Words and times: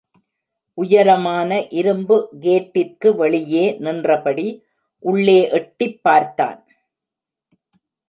உயரமான 0.73 1.67
இரும்பு 1.67 2.29
கேட்டிற்கு 2.41 3.15
வெளியே 3.15 3.77
நின்றபடி 3.79 4.63
உள்ளே 4.99 5.49
எட்டிப் 5.49 6.03
பார்த்தான். 6.03 6.65